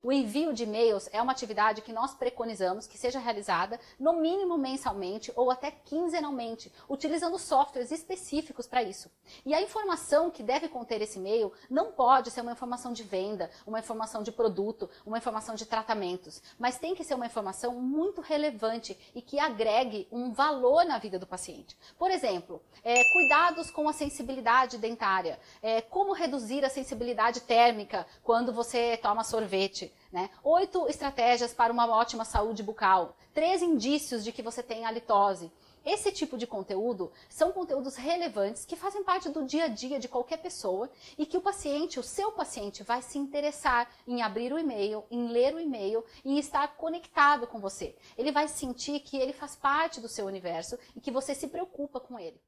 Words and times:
O 0.00 0.12
envio 0.12 0.52
de 0.52 0.62
e-mails 0.62 1.08
é 1.12 1.20
uma 1.20 1.32
atividade 1.32 1.82
que 1.82 1.92
nós 1.92 2.14
preconizamos 2.14 2.86
que 2.86 2.96
seja 2.96 3.18
realizada 3.18 3.80
no 3.98 4.12
mínimo 4.12 4.56
mensalmente 4.56 5.32
ou 5.34 5.50
até 5.50 5.72
quinzenalmente, 5.72 6.72
utilizando 6.88 7.36
softwares 7.36 7.90
específicos 7.90 8.68
para 8.68 8.80
isso. 8.80 9.10
E 9.44 9.52
a 9.52 9.60
informação 9.60 10.30
que 10.30 10.40
deve 10.40 10.68
conter 10.68 11.02
esse 11.02 11.18
e-mail 11.18 11.52
não 11.68 11.90
pode 11.90 12.30
ser 12.30 12.42
uma 12.42 12.52
informação 12.52 12.92
de 12.92 13.02
venda, 13.02 13.50
uma 13.66 13.80
informação 13.80 14.22
de 14.22 14.30
produto, 14.30 14.88
uma 15.04 15.18
informação 15.18 15.56
de 15.56 15.66
tratamentos, 15.66 16.40
mas 16.56 16.78
tem 16.78 16.94
que 16.94 17.02
ser 17.02 17.14
uma 17.14 17.26
informação 17.26 17.74
muito 17.74 18.20
relevante 18.20 18.96
e 19.16 19.20
que 19.20 19.40
agregue 19.40 20.06
um 20.12 20.30
valor 20.30 20.84
na 20.84 20.98
vida 20.98 21.18
do 21.18 21.26
paciente. 21.26 21.76
Por 21.98 22.12
exemplo, 22.12 22.62
é, 22.84 23.02
cuidados 23.12 23.68
com 23.72 23.88
a 23.88 23.92
sensibilidade 23.92 24.78
dentária, 24.78 25.40
é, 25.60 25.80
como 25.80 26.12
reduzir 26.12 26.64
a 26.64 26.70
sensibilidade 26.70 27.40
térmica 27.40 28.06
quando 28.22 28.52
você 28.52 28.96
toma 28.96 29.24
sorvete. 29.24 29.87
Né? 30.12 30.30
Oito 30.42 30.88
estratégias 30.88 31.52
para 31.52 31.72
uma 31.72 31.86
ótima 31.86 32.24
saúde 32.24 32.62
bucal. 32.62 33.16
Três 33.34 33.62
indícios 33.62 34.24
de 34.24 34.32
que 34.32 34.42
você 34.42 34.62
tem 34.62 34.84
halitose. 34.84 35.50
Esse 35.84 36.12
tipo 36.12 36.36
de 36.36 36.46
conteúdo 36.46 37.10
são 37.30 37.50
conteúdos 37.50 37.96
relevantes 37.96 38.64
que 38.64 38.76
fazem 38.76 39.02
parte 39.02 39.30
do 39.30 39.46
dia 39.46 39.64
a 39.64 39.68
dia 39.68 39.98
de 39.98 40.08
qualquer 40.08 40.36
pessoa 40.38 40.90
e 41.16 41.24
que 41.24 41.36
o 41.36 41.40
paciente, 41.40 41.98
o 41.98 42.02
seu 42.02 42.30
paciente, 42.32 42.82
vai 42.82 43.00
se 43.00 43.16
interessar 43.16 43.90
em 44.06 44.20
abrir 44.20 44.52
o 44.52 44.58
e-mail, 44.58 45.04
em 45.10 45.28
ler 45.28 45.54
o 45.54 45.60
e-mail, 45.60 46.04
em 46.24 46.38
estar 46.38 46.76
conectado 46.76 47.46
com 47.46 47.58
você. 47.58 47.96
Ele 48.18 48.32
vai 48.32 48.48
sentir 48.48 49.00
que 49.00 49.16
ele 49.16 49.32
faz 49.32 49.56
parte 49.56 50.00
do 50.00 50.08
seu 50.08 50.26
universo 50.26 50.78
e 50.94 51.00
que 51.00 51.10
você 51.10 51.34
se 51.34 51.48
preocupa 51.48 51.98
com 51.98 52.18
ele. 52.18 52.38